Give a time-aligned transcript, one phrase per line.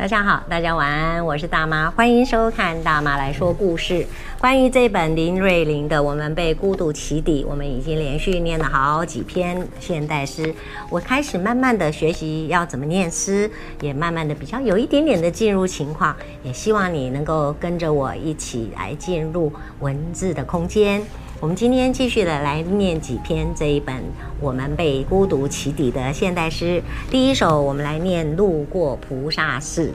[0.00, 4.06] 大家好，大家晚安，我是大妈，欢迎收看大妈来说故事。
[4.38, 10.54] 关于这本林瑞玲的《我们被孤独起底》，我们已经连续念了好几篇现代诗，
[10.88, 13.50] 我开始慢慢的学习要怎么念诗，
[13.82, 21.02] 也慢慢的比较有一点点的进入情况，也希望你能够跟着我一起来进入文字的空间。
[21.40, 24.04] 我们今天继续的来念几篇这一本
[24.42, 26.82] 我们被孤独起底的现代诗。
[27.10, 29.86] 第一首，我们来念《路过菩萨寺》。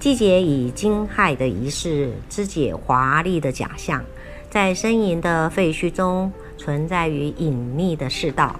[0.00, 4.04] 季节以惊骇的仪式肢解华丽的假象，
[4.50, 8.58] 在呻吟的废墟中存在于隐匿的世道。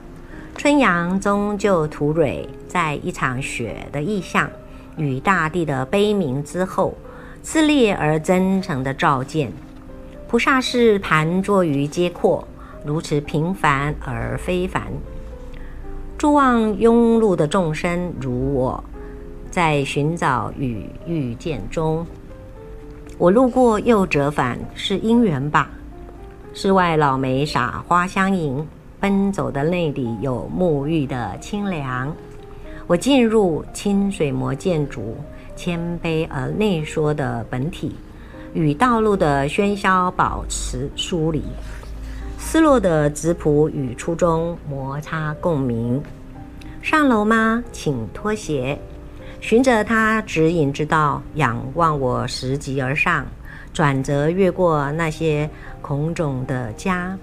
[0.57, 4.49] 春阳终究吐蕊，在一场雪的意象
[4.97, 6.97] 与大地的悲鸣之后，
[7.45, 9.53] 炽烈而真诚的照见。
[10.35, 12.45] 菩萨是盘坐于皆廓，
[12.85, 14.83] 如此平凡而非凡。
[16.19, 18.83] 注望庸碌的众生，如我，
[19.49, 22.05] 在寻找与遇见中，
[23.17, 25.71] 我路过又折返，是因缘吧？
[26.53, 28.67] 寺外老梅洒花相迎，
[28.99, 32.13] 奔走的内里有沐浴的清凉。
[32.89, 35.17] 我进入清水模建筑，
[35.55, 37.95] 谦卑而内缩的本体。
[38.55, 41.43] 与道路的喧嚣保持疏离，
[42.39, 46.03] 失落的质朴与初衷摩擦共鸣。
[46.81, 47.63] 上楼吗？
[47.73, 48.79] 请脱鞋。
[49.41, 53.27] 循着他指引之道，仰望我拾级而上，
[53.75, 55.51] 转折越过那些
[55.83, 57.19] 孔种的家。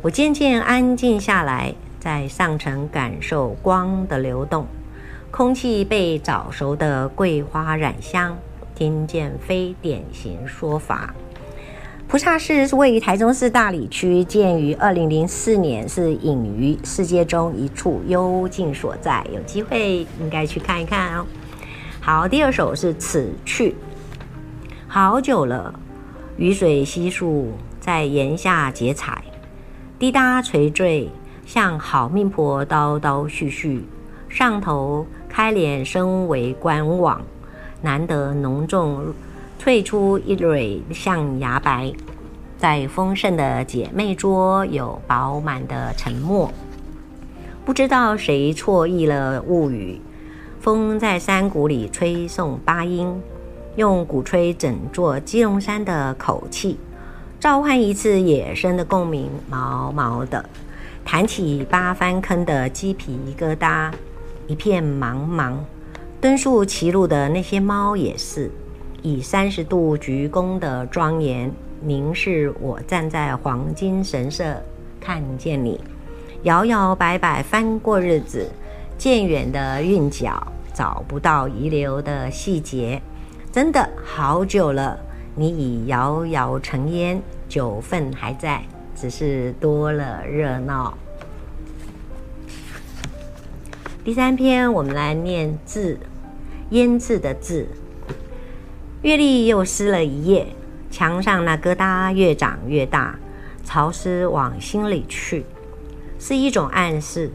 [0.00, 4.66] 我渐渐安静下来，在上层感受光的流动，
[5.30, 8.36] 空气被早熟的桂花染香。
[8.74, 11.14] 听见非典型说法。
[12.06, 19.26] 菩萨寺是位于台中市大里区，建于二零零四年，是隐于世界中一处幽静所在。
[19.32, 21.26] 有机会应该去看一看哦。
[22.00, 23.74] 好，第二首是此去。
[24.86, 25.74] 好久了，
[26.36, 29.24] 雨水悉数在檐下结彩，
[29.98, 31.10] 滴答垂坠，
[31.46, 33.80] 像好命婆叨叨絮絮，
[34.28, 37.22] 上头开脸，身为观望。
[37.84, 39.12] 难得浓重，
[39.62, 41.92] 萃出一蕊象牙白，
[42.56, 46.50] 在丰盛的姐妹桌有饱满的沉默。
[47.62, 50.00] 不知道谁错译了物语。
[50.60, 53.20] 风在山谷里吹送八音，
[53.76, 56.78] 用鼓吹整座基隆山的口气，
[57.38, 60.48] 召唤一次野生的共鸣，毛毛的，
[61.04, 63.92] 弹起八番坑的鸡皮疙瘩，
[64.46, 65.56] 一片茫茫。
[66.24, 68.50] 敦树歧路的那些猫也是，
[69.02, 71.52] 以三十度鞠躬的庄严
[71.82, 74.56] 凝视我站在黄金神社，
[74.98, 75.78] 看见你
[76.44, 78.50] 摇摇摆摆翻过日子，
[78.96, 83.02] 渐远的韵脚找不到遗留的细节，
[83.52, 84.98] 真的好久了，
[85.34, 87.20] 你已遥遥成烟，
[87.50, 88.62] 酒份还在，
[88.96, 90.96] 只是多了热闹。
[94.02, 95.98] 第三篇，我们来念字。
[96.74, 97.68] 腌制的字，
[99.02, 100.48] 月历又湿了一页，
[100.90, 103.16] 墙上那疙瘩越长越大，
[103.62, 105.46] 潮湿往心里去，
[106.18, 107.30] 是一种暗示。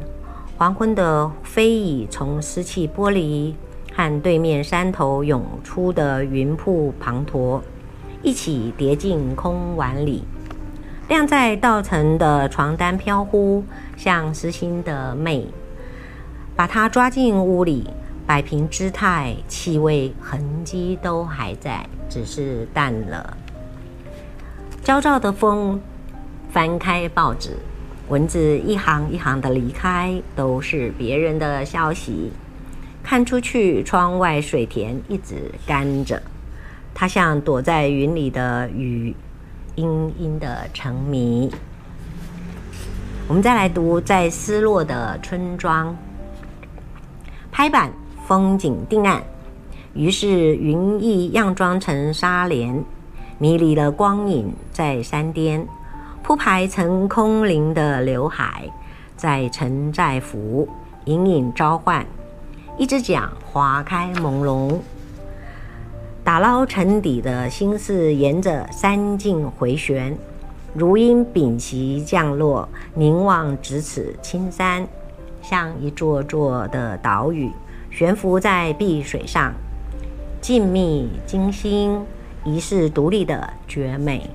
[0.58, 3.54] 黄昏的飞蚁从湿气玻璃，
[3.94, 7.62] 和对面山头涌出的云瀑滂沱，
[8.22, 10.26] 一起叠进空碗里。
[11.08, 13.64] 晾在稻城的床单飘忽，
[13.96, 15.48] 像失心的魅，
[16.58, 17.90] 把它抓进屋里。
[18.30, 23.36] 摆平姿态，气味、痕迹都还在，只是淡了。
[24.84, 25.82] 焦躁的风
[26.52, 27.58] 翻开报纸，
[28.08, 32.32] 文字一行一行的离开，都是别人的消息。
[33.02, 36.22] 看出去，窗外水田一直干着，
[36.94, 39.16] 它像躲在云里的雨，
[39.74, 41.52] 阴阴的沉迷。
[43.28, 45.98] 我们再来读，在失落的村庄，
[47.52, 47.92] 拍板。
[48.30, 49.24] 风景定案，
[49.96, 52.86] 于是云翳佯装成纱帘，
[53.40, 55.68] 迷离了光影在山巅，
[56.22, 58.70] 铺排成空灵的刘海，
[59.18, 60.70] 在城在府
[61.06, 62.06] 隐隐召唤。
[62.78, 64.78] 一只桨划开朦胧，
[66.24, 70.16] 打捞沉底的心事沿着山径回旋，
[70.76, 74.88] 如鹰屏息降落，凝望咫尺青山，
[75.42, 77.50] 像一座座的岛屿。
[77.92, 79.54] 悬浮在碧水上，
[80.40, 82.00] 静谧惊心，
[82.46, 84.30] 遗世独立的绝美。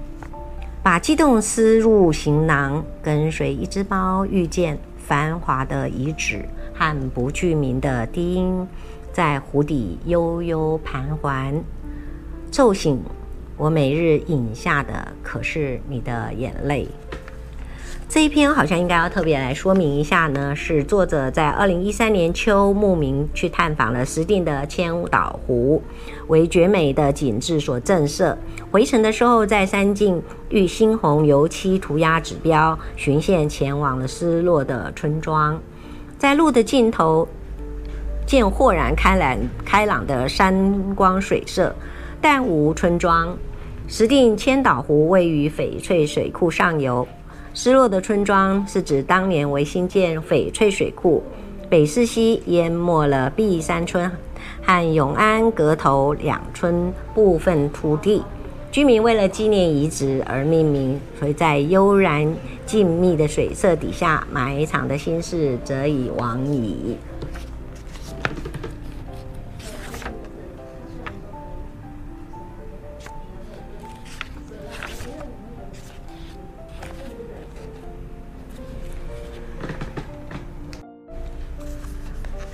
[0.82, 8.66] 把激动撕入行囊，跟随一只猫遇见繁华的遗址和不具名的低音，
[9.10, 11.54] 在湖底悠悠盘桓，
[12.50, 13.00] 骤醒
[13.56, 16.86] 我每日饮下的可是你的眼泪。
[18.06, 25.82] 这一篇好像应该要特别来说明一下呢，是作者在二零一三年秋慕名去探访了石定的千岛湖，
[26.28, 28.36] 为绝美的景致所震慑。
[28.70, 35.60] 回程的时候，在山径遇猩红油漆涂鸦指标，循线前往了失落的村庄。
[36.16, 37.26] 在路的尽头，
[38.24, 41.74] 见豁然开朗开朗的山光水色，
[42.20, 43.36] 但无村庄。
[43.88, 47.06] 石定千岛湖位于翡翠水库上游。
[47.56, 51.22] 失落的村庄是指当年为兴建翡翠水库，
[51.68, 54.10] 北势溪淹没了碧山村
[54.60, 58.24] 和永安阁头两村部分土地，
[58.72, 62.26] 居民为了纪念遗址而命名，所以在悠然
[62.66, 66.96] 静谧的水色底下，埋藏的心事则已往矣。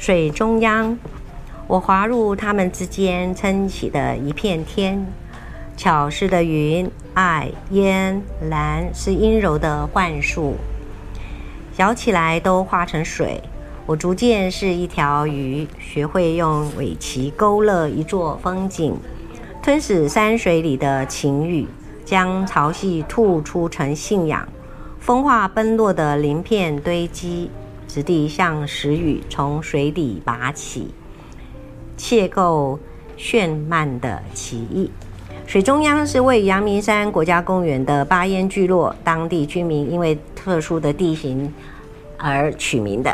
[0.01, 0.99] 水中央，
[1.67, 5.07] 我滑入它们之间撑起的一片天。
[5.77, 10.55] 巧思的云、爱、烟、蓝是阴柔的幻术，
[11.77, 13.43] 摇起来都化成水。
[13.85, 18.97] 我逐渐是一条鱼，学会用尾鳍勾勒一座风景，
[19.63, 21.67] 吞噬山水里的情语，
[22.07, 24.49] 将潮汐吐出成信仰。
[24.99, 27.51] 风化崩落的鳞片堆积。
[27.91, 30.95] 质地像石雨从水底拔起，
[31.97, 32.79] 窃构
[33.17, 34.89] 炫漫的奇异。
[35.45, 41.53] 水中央是位于阳明山国家公园的巴烟聚落，当地居民因为特殊的地形
[42.17, 43.13] 而取名的。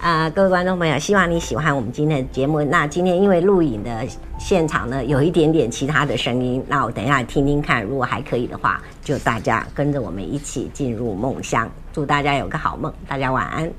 [0.00, 2.60] 啊、各位观众朋友，希望你喜欢我们今天的节目。
[2.64, 4.04] 那今天因为录影的
[4.38, 11.70] 现场呢，有一点点其他的声音，那我等一下听听看，如果还可以的话，就大家跟着我们一起进入梦乡。
[11.92, 13.72] 祝大家有个好梦，大家晚安。